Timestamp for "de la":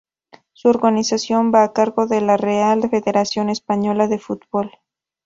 2.07-2.35